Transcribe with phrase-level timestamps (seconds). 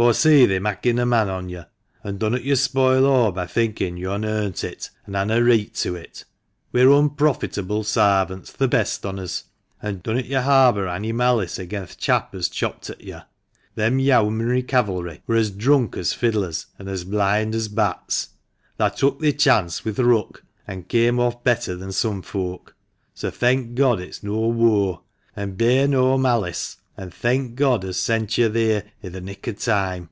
[0.00, 1.64] Aw see they're makkin' a man on yo',
[2.04, 5.74] an' dunnot yo' spoil o' by thinldn' yo' han earnt it, an' han a reet
[5.74, 6.24] to it.
[6.70, 9.46] We're unprofitable sarvants, th' best on us.
[9.82, 13.22] An' dunnot yo' harbour anny malice agen th' chap as chopped at yo'.
[13.74, 18.28] Them Yowmanry Calvary wur as drunk as fiddlers, an' as blind as bats.
[18.76, 22.76] Thah tuk* thi chance wi' the ruck, an' came off better than some folk.
[23.14, 25.00] So thenk God it's no waur,
[25.34, 29.52] an' bear no malice; an' thenk God as sent yo' theer i' the nick o'
[29.52, 30.10] time."